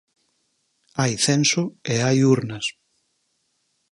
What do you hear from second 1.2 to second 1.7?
censo